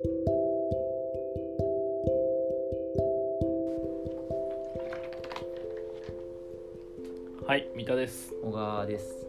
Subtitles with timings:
[0.00, 0.04] は
[7.56, 8.32] い三田です。
[8.44, 9.26] 小川です。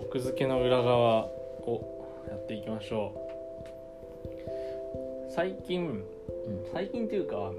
[0.00, 3.12] 奥付けの裏側をやっていきましょ
[5.28, 5.30] う。
[5.30, 6.04] 最近うん。
[6.72, 7.52] 最近っていうか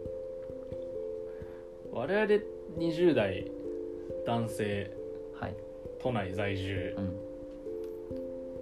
[1.92, 2.26] 我々
[2.80, 3.52] 20代
[4.26, 4.90] 男性
[5.40, 5.56] はい。
[6.02, 7.16] 都内在住うん。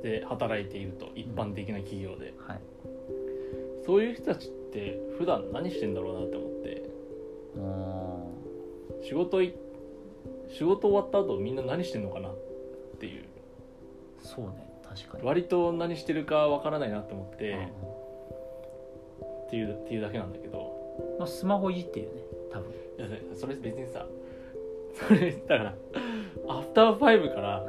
[0.01, 2.33] で働いていると一般的な企業で。
[2.37, 2.72] はい
[3.85, 6.53] そういう人たちって普段何してんだろうなって思って。
[7.55, 8.31] も
[9.03, 9.53] 仕事い
[10.49, 12.35] 仕事終わった後みんな何してんのかなっ
[12.99, 13.23] ていう。
[13.23, 13.25] う
[14.21, 15.23] そうね確かに。
[15.23, 17.65] 割と何してるかわからないなって思って、うん。
[19.47, 20.73] っていうっていうだけなんだけど。
[21.19, 22.71] まあ、スマホいじってるよね多分。
[22.71, 24.05] いやそれ別にさ
[24.93, 25.75] それだから
[26.47, 27.65] アフターファイブから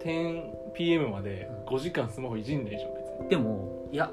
[0.00, 3.28] 10pm まで5時間スマホいじんねえじゃん別に。
[3.28, 4.12] でもいや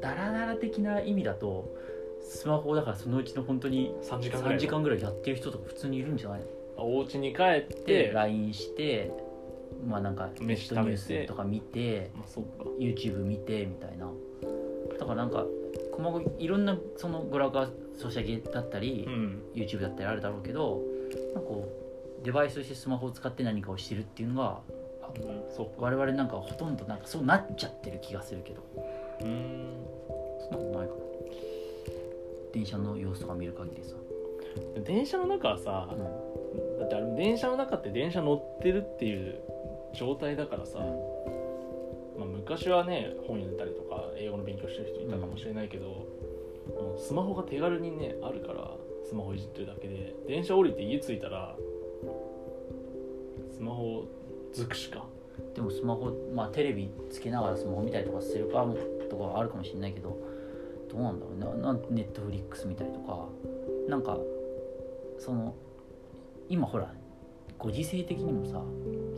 [0.00, 1.74] ダラダラ的な意味だと
[2.22, 6.46] スマホだからそのうちの本当に3時間ぐらい3時間ぐらいやってる人とか普通にいるんじゃないの？
[6.76, 9.12] お家に帰っでて LINE して
[9.86, 12.64] まあなんかネット飯食べてニュースとか見てまあそっか。
[12.78, 14.10] YouTube 見てみたいな。
[14.98, 15.44] だからなんか
[15.96, 19.42] 細かいいろんなそのグラフがソシャゲだったり、うん。
[19.54, 20.82] YouTube だったりあるだろうけど
[21.34, 21.68] なんかこ
[22.20, 24.60] うデバイスとしてスマホを使って何かをしてるっていうのが
[25.16, 25.72] うんそうか。
[25.78, 28.62] 我々なんかほとんどなんかそうなっちゃってる気がするけど
[29.20, 29.60] うーん。
[30.40, 31.00] そんなことないかな。
[32.52, 33.94] 電車の様子とか見る限りさ、
[34.84, 35.98] 電車の中はさうん
[36.80, 39.38] だってあれ電車の中って電車乗ってるっていう
[39.94, 40.80] 状態だからさ、
[42.18, 48.72] まあ、昔はね本読んでたりとか英語の勉強してる人いたかもしれないけど、もうスマホが手軽にねあるから
[49.08, 51.54] スマホいじってるだけで電車降りて家着いたら
[53.52, 54.04] スマホ
[54.52, 55.04] 尽くしか。
[55.54, 58.66] でもスマホまあテレビつけながらスマホ見たりとかするか
[59.10, 60.16] とかあるかもしれないけど
[60.90, 61.62] どうなんだろうね。
[61.62, 63.26] なネットフリックス見たりとか
[63.88, 64.16] なんか
[65.18, 65.54] その
[66.48, 66.92] 今ほら
[67.58, 68.62] ご時世的にもさ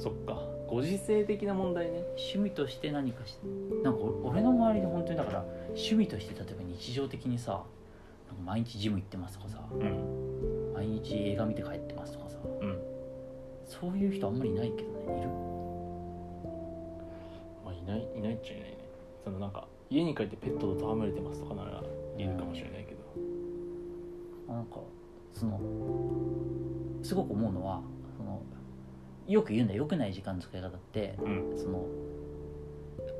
[0.02, 0.42] そっか。
[0.68, 2.02] ご時世的な問題ね。
[2.16, 3.36] 趣味として何かし
[3.84, 7.62] なんかお俺の周りで本当にだから趣味として例えば日常的にさ
[8.44, 10.72] 毎日ジム行ってますとかさうん。
[10.74, 12.78] 毎日映画見て帰ってますとかさうん。
[13.66, 15.28] そういう人あんまりいないけどねいる
[17.64, 18.78] まあいないいないっちゃいないね
[19.24, 21.82] そのなんか家に帰ってペットと戯れてますとかなら
[22.16, 23.02] いるかもしれないけど。
[24.52, 24.80] なんか
[25.32, 25.60] その
[27.02, 27.80] すごく思うのは
[28.16, 28.42] その
[29.26, 29.80] よく言うんだよ。
[29.82, 31.14] 良くない時間の使い方って。
[31.22, 31.52] うん。
[31.56, 31.86] その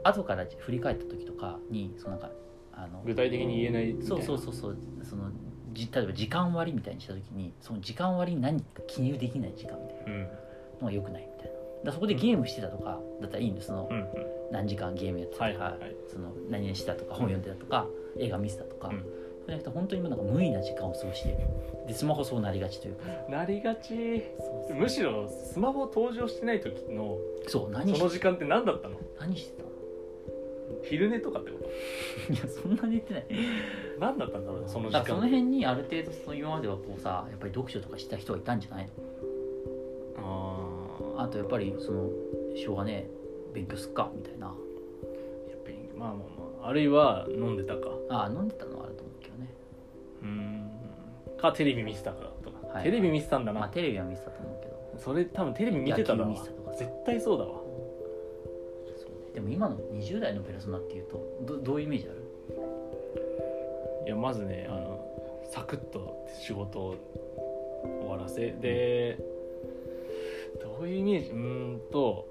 [0.05, 2.31] 後から振り返った時とかにそのなんか
[2.75, 4.09] あの具体的に言えないみたいな。
[4.09, 4.77] そうそうそうそう。
[5.05, 5.31] その
[5.72, 10.22] じ例えば時間割みたいにした時にその時間割に何か記入できない時間みたいなうん。
[10.81, 14.06] のが良くないみたいなだそこでゲームしてたとかだったらいいんですそのうんうん。
[14.50, 15.97] 何時間ゲームやってたとか、はいはいはい。
[16.09, 17.87] その何々してたとか本読んでたとか、
[18.19, 18.98] 映画見てたとか、うん。
[19.00, 19.12] そう
[19.47, 21.38] じゃなくて本当に今なんか無意な時間を過ごしている。
[21.88, 23.04] でスマホそうなりがちというか。
[23.28, 24.22] なりがち。
[24.75, 28.97] むしろスマホ登場してない時のそう何しその時間って何だったの？
[29.19, 29.69] 何してたの？
[30.84, 31.66] 昼寝とかってこと？
[32.32, 33.26] いやそんなに言ってない。
[33.99, 38.91] 何だったんだろうねその時だからその間辺にある程度その今まではこうさやっぱり読書とかした人がいたんじゃないの？
[41.22, 42.10] ああとやっぱりその
[42.56, 43.10] しょうがねえ
[43.55, 44.47] 勉強すっかみたいな。
[44.47, 44.50] ー
[45.50, 47.91] やっぱりまあまあまああるいは飲んでたか。
[48.10, 49.55] ああ飲んでたのはあると思うけどね。
[50.22, 51.38] うーん。
[51.38, 54.72] かテレビ見てたからとか、はいテレビ見てたんだな、まあテレビは見てたと思うけど。
[54.99, 56.34] それ多分テレビ見てただわ
[56.77, 57.61] 絶対そうだわ。
[58.97, 59.32] そうね。
[59.34, 62.22] でも今の20代のペルソナっていうとどどういうイメージある？
[64.06, 65.00] いやまずねあの
[65.50, 66.97] サクッと仕事を
[68.00, 69.19] 終わらせで
[70.82, 71.31] どういうイメージ。
[71.31, 71.37] うー
[71.76, 72.26] んと。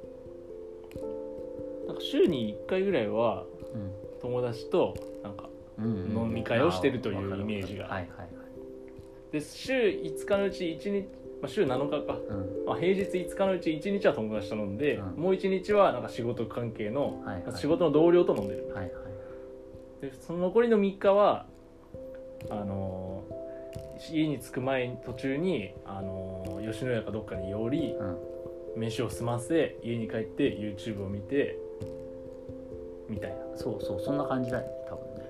[1.87, 3.91] なんか週に1回ぐらいはうん
[4.21, 7.85] 友達となんか飲み会をしてるというイメージが。
[7.85, 8.29] はいはいはい。
[9.31, 11.07] で週5日のうち1日、
[11.41, 12.65] まあ、週7日か、うん。
[12.65, 15.21] まあ、平日5日のうち1日は友達と飲んで、うん。
[15.21, 17.55] もう1日はなんか仕事関係の、はいはい。
[17.55, 18.67] 仕事の同僚と飲んでる。
[18.75, 18.91] はいはい。
[20.01, 21.45] でその残りの3日は
[22.49, 23.41] あのー
[24.13, 28.30] 家に着く前途中に、あのー吉野家かどっかに寄りうん
[28.75, 31.57] 飯を済ませ家に帰って YouTube を見て
[33.09, 33.35] みたいな。
[33.55, 35.25] そうそうそんな感じだよね多分ね。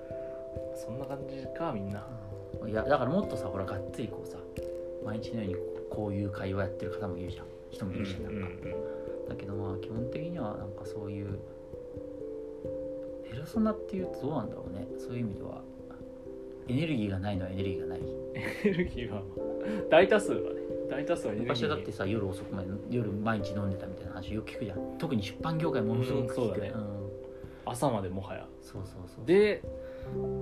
[0.74, 2.06] そんな感じかみんな、
[2.66, 4.38] いやだからもっとさほらがっつりこうさ
[5.04, 5.56] 毎日のように
[5.90, 7.46] こういう会話やってる方もいるじゃん。
[7.70, 8.48] 人もいるしなんか、
[9.30, 11.38] だけどまあ基本的にはなんかそういう
[13.24, 14.86] ペルソナっていうとどうなんだろうね。
[14.98, 15.62] そういう意味では
[16.68, 18.00] エネルギーがないのはエネルギーがない。
[18.34, 19.22] エネルギーは
[19.90, 20.60] 大多数はね
[20.90, 21.54] 大多数はエネルギー。
[21.54, 24.78] 昔はだってさ夜遅くまで夜毎日飲んでたみたいな話よく聞くじゃん。
[24.98, 26.68] 特に出版業界ものすごく聞く、うんそうだね。
[26.70, 26.72] ん。
[27.64, 28.46] 朝までもはや。
[28.60, 29.62] そうそうそうで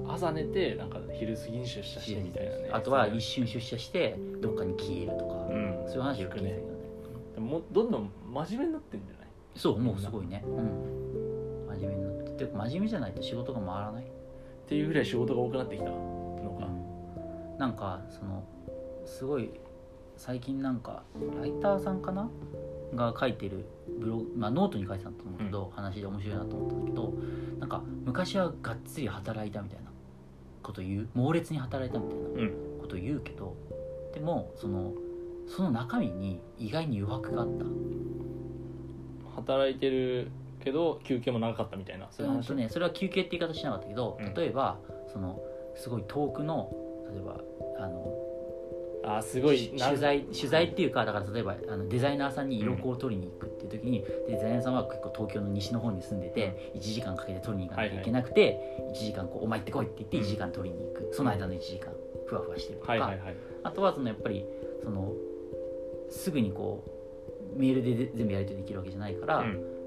[0.08, 6.80] 朝寝てなんか昼過ぎに出社してみたいなねあとは一瞬出社してどっかに消えるとか、うんそういう話よく聞いたけどね。
[7.34, 9.26] でもどんどん真面目になってんじゃない？
[9.56, 10.42] そうもうすごいね。
[10.46, 11.66] うん。
[11.78, 12.46] 真面目になって。
[12.46, 14.06] て真面目じゃないと仕事が回らない
[14.70, 16.68] っていうぐらい仕事が多くなってきたのか。
[17.58, 18.44] なんかその
[19.04, 19.50] すごい
[20.16, 21.02] 最近なんか
[21.40, 22.30] ライターさんかな？
[22.94, 23.66] が書いてる
[23.98, 27.14] ブログ、まあ、ノートに書いてたと思うけど、話で面白いなと思ったんだけど
[27.58, 29.90] なんか昔はがっつり働いたみたいな
[30.62, 31.08] こと言う？
[31.14, 32.80] 猛烈に働いたみたいなうん。
[32.80, 33.56] こと言うけど
[34.14, 34.92] でもその
[35.48, 37.64] その中身に意外に余白があった。
[39.34, 40.30] 働いてる
[40.60, 44.34] けど休憩も長かったみたいなそういう話ねそれは休憩って言い方しなかったけどうん。
[44.34, 44.78] 例えば
[45.12, 45.40] その
[45.76, 46.72] すごい遠くの
[47.12, 47.40] 例えば
[47.78, 48.30] あの
[49.02, 58.60] あすごいし取材取材っていうかだから例えばあのデザイナーさんに色子を取りに行くっていう時に、デザイナーさんは結構東京の西の方に住んでて1時間かけて取りに行かなきゃいけなくて、
[58.94, 61.92] 1時間こう「お前行ってこい」って言って1時間取りに行く、その間の1時間
[62.26, 63.36] ふわふわしてるとか、はいはいはい。
[63.62, 64.44] あとはそのやっぱり
[64.82, 65.12] その
[66.10, 66.84] すぐにこ
[67.56, 69.79] うメールで全部やり取りできるわけじゃないから、うん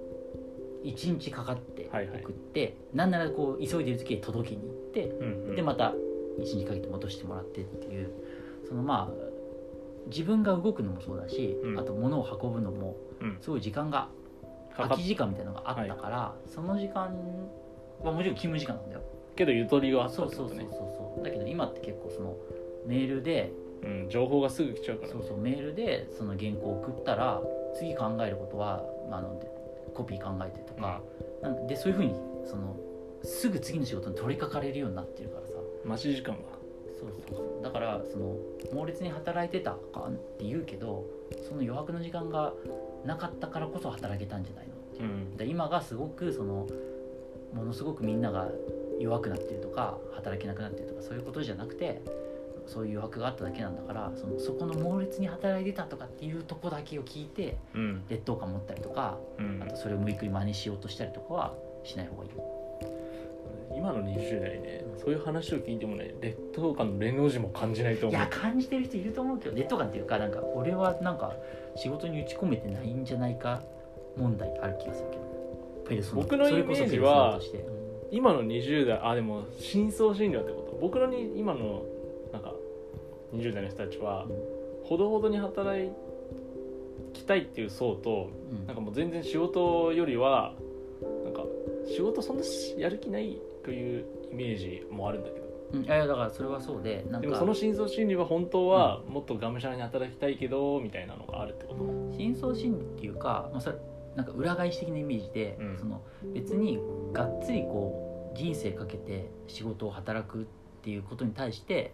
[0.84, 2.22] 1日かかってはいはい。
[2.22, 5.56] 送って、なんならこう急いでる時に届けに行って、うんうん。
[5.56, 5.94] でまた
[6.40, 8.12] 1日かけて戻してもらってっていう
[8.68, 9.24] そのまあ
[10.08, 11.80] 自分が動くのもそうだし、うん。
[11.80, 13.38] あと物を運ぶのもうん。
[13.42, 14.10] すごい時間が
[14.72, 17.16] かかっ空き時間みたいなのがあったから、その時間
[18.04, 19.02] はもちろん勤務時間なんだよ。
[19.36, 20.78] けどゆとりがあったそうそうそうってことね
[21.16, 21.24] そう。
[21.24, 22.36] だけど今って結構その
[22.86, 23.52] メールで
[23.84, 27.42] うん情報がすぐ来ちゃうからそうそうメールでその原稿を送ったら
[27.76, 29.48] 次考えることは、まあ、あので
[29.94, 31.02] コピー考えてとか,、
[31.42, 32.16] なんでそういうふうに
[32.46, 32.76] その
[33.24, 35.54] すぐ次の仕事に取り掛かれるようになってるからさ。
[35.86, 36.42] 待ち時間が。
[37.00, 37.64] そうそうそう。
[37.64, 38.36] だからその
[38.74, 41.06] 猛烈に働いてたかって言うけど
[41.48, 42.54] その余白の時間が
[43.06, 45.04] なかったからこそ働けたんじゃないのっていう。
[45.04, 45.38] うん。
[45.38, 46.68] で今がすごくその
[47.54, 48.50] ものすごくみんなが
[49.00, 52.02] 弱くなってるとか働けなくなってるとかそういうことじゃなくて
[52.66, 58.04] そういう余白があっただけなんだからそのそこの猛烈に働いてたとかっていうとこだけを聞いてうん。
[58.10, 59.62] 劣等感持ったりとかうん。
[59.64, 62.30] あとそれを無理くり真似しようとしたりとかはしない方がいい。
[63.76, 68.22] 今の20代ねそういう話を聞いてもね劣等感の連の字も感じないとい思う。
[68.22, 71.34] や感じてる人いると思うけど劣等感っていうかなんか俺はなんか
[71.76, 73.62] 仕事に打ち込めてないんじゃないか
[74.16, 75.24] 問題ある気がするけど。
[76.14, 77.42] 僕のイメージはうん。
[78.12, 80.78] 今の20代あでも深層心理はってこと。
[80.80, 81.84] 僕のに今の
[83.34, 84.28] 20代の人たちは
[84.84, 85.90] ほどほどに働
[87.14, 88.68] きたいっていう層とうん。
[88.68, 90.54] なんかもう全然仕事よりは
[91.24, 91.44] なんか
[91.88, 92.44] 仕事そんな
[92.78, 95.46] やる気ないというイメージもあるんだけど。
[95.74, 95.84] うん。
[95.84, 101.84] いやだからそれはそうででもその深層心理は本当はもっとがむしゃらに働きたいけどみたいなのがあるってこと。
[102.16, 103.78] 深層心理っていうか、まあ、それ
[104.16, 105.78] なんか裏返し的なイメージで、うん。
[105.78, 106.02] その
[106.34, 106.80] 別に
[107.14, 110.46] がっつりこう人生かけて仕事を働くっ
[110.84, 111.94] ていうことに対して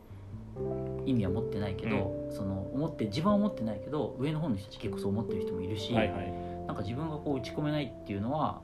[1.06, 6.34] 意味は持ってないけど、その思って自分は思ってないけど上の方の人たち結構そう思ってる人もいるし、はいはい。
[6.68, 8.62] なんか自分がこう打ち込めないっていうのは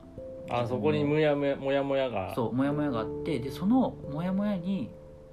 [0.48, 2.32] あそこにむやむやもやもやが。
[2.34, 4.90] そうモヤモヤがあってでそのモヤモヤに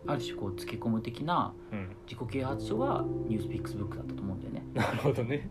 [0.08, 4.64] ある種こうつけ込む的なうん、自己啓発書がニュースピックスブックだったと思うんだよね。
[4.74, 5.48] なるほどね。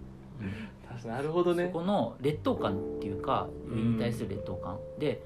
[0.88, 1.66] 確かになるほどね。
[1.66, 3.78] そこの劣等感っていうかうん。
[3.78, 5.22] 上に対する劣等感、で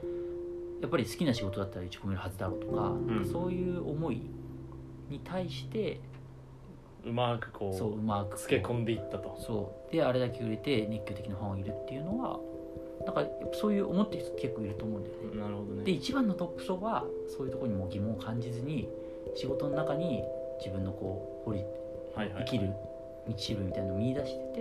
[0.80, 3.24] やっぱり好きな仕事だったら打ち込めるはずだろうとか,、ん。
[3.24, 4.20] そういう思い
[5.10, 6.00] に対して
[7.04, 9.36] うまくこそううまくつけ込んでいったと。
[9.40, 9.92] そう。
[9.92, 12.40] であれだけ売れて熱狂的なファンがいるっていうのは
[13.04, 15.40] なんかそういう思ってる人結構いると思うんだよね。
[15.40, 15.84] なるほどね。
[15.84, 17.04] で一番のトップ層は
[17.36, 18.88] そういうところにも疑問を感じずに
[19.36, 20.22] 仕事の中に
[20.58, 21.60] 自分のこう掘り
[22.16, 22.70] はいはい生きる
[23.28, 24.60] 道しるべみたいなのを見出して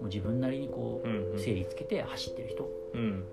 [0.00, 1.38] もう自分なりにこうんううん。
[1.38, 3.24] 整理つけて走ってる人っうん。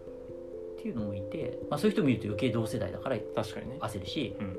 [0.78, 3.78] ていうのもいて、まあ、そういう人を見ると余計同世代だから確かにね。
[3.80, 4.58] 焦るしうん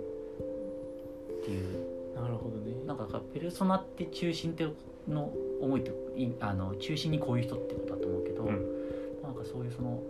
[1.47, 2.21] っていう。
[2.21, 2.75] なるほどね。
[2.87, 4.67] なんかペルソナって中心って
[5.09, 9.23] の思いといあの中心にこういう人ってことだと思うけど、うん。
[9.23, 10.03] なんかそういうその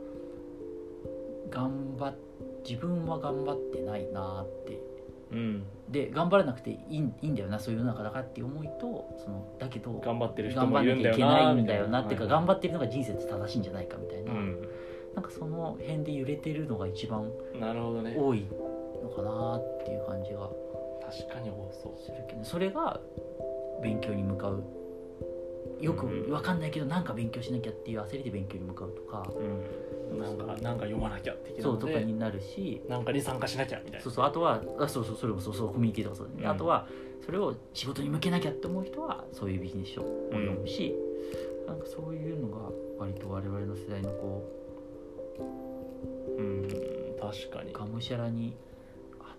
[1.50, 2.14] 頑張っ
[2.68, 4.80] 自分は頑張ってないなって。
[5.32, 5.64] うん。
[5.90, 11.16] で頑張らなくていいいいんだよなそういう世の中だからって思いとそのだけど頑張ってる人頑張もいるんだよらな。
[11.16, 14.68] きゃいけないなんだよなっていうか、はい頑張ってるのが人生って正しいんじゃないかみたいな、うん。
[15.14, 18.16] なんかその辺で揺れてるのが一番なるほどね。
[18.18, 18.46] 多い
[19.02, 20.50] のかなっていう感じが
[21.00, 22.02] 確かに多そう。
[22.02, 23.00] するけどそれが
[23.82, 24.62] 勉強に向かう。
[25.80, 26.30] よくうん。
[26.30, 29.26] 分かんないけどなんか勉強しなきゃっていう焦りで勉強に向かうとか、
[30.10, 30.18] うん。
[30.18, 32.82] なんかなんか読まなきゃ的なそうとかになるし。
[32.88, 34.00] なんかに参加しなきゃみたいな。
[34.00, 36.28] そうそうあとはあそうそうそれもそうそうコミュニティとかそう。
[36.28, 36.50] だね、うん。
[36.50, 36.86] あとは
[37.24, 40.94] それを仕事に向けなきゃって思う人はそういうビジネス書を読むし、
[41.66, 44.44] なんかそういうのが割と我々の世代のこ
[46.38, 46.68] うん
[47.20, 47.72] 確かに。
[47.72, 48.56] がむしゃらに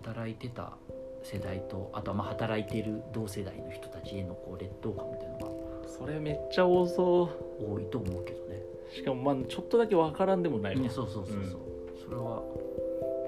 [0.04, 0.76] 働いてた
[1.22, 8.62] 世代とあとはまあ働いてる同世代の人たちへのこう劣等感みたいなのがそれめっちゃ多そ多いと思うけどね。
[8.92, 11.60] うしかもまあちょっとだけわからんでもないわねそうそうそうそう、
[12.04, 12.42] それは、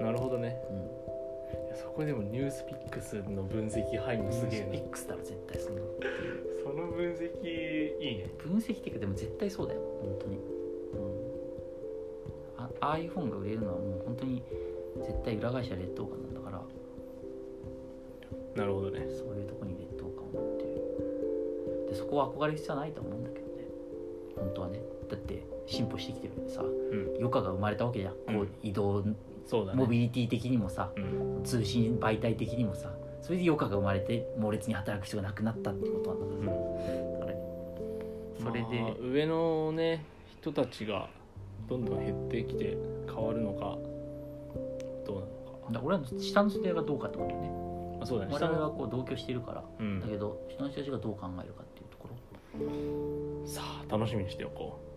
[0.01, 0.57] なるほどね。
[0.69, 5.81] うん、そこでもニュースピックスの分析入るのすげえスピなックスだろ絶対そんな
[6.63, 7.25] その分析。
[7.99, 8.27] いいね。
[8.39, 9.81] 分析っていうかでも絶対そうだよ。
[10.01, 10.97] 本当に、う
[12.57, 14.41] ん、あああいう本が売れるのはもう本当に
[14.97, 16.30] 絶対裏会社劣等感な
[18.55, 19.07] なるほどね。
[19.09, 21.89] そういうとこに劣等感を持ってる。
[21.89, 23.51] でそこは憧れる必要はないと思うんだけどね。
[24.35, 24.79] 本当はね。
[25.09, 26.69] だって進歩してきてるんでさうん。
[27.19, 28.35] 余暇が生まれたわけじゃん、うん。
[28.39, 29.03] こう移動
[29.45, 29.77] そうだね。
[29.77, 31.43] モビリティ的にもさうん。
[31.43, 32.91] 通信媒体的にもさ
[33.21, 37.37] それで余暇が生まれて猛烈に働く必要がなくなったってことなんだから
[38.39, 40.03] それで、まあ上のね
[40.41, 41.07] 人たちが
[41.69, 43.77] どんどん減ってきて変わるのか
[45.05, 45.85] どうなのか。
[45.85, 47.70] 俺らの下の世代がどうかってことね
[48.01, 48.33] あそうだね。
[48.33, 49.99] 我々はこう同居してるから、うん。
[50.01, 53.47] だけど下の人たちがどう考えるかっていうところ。
[53.47, 54.90] さあ楽しみにしておこう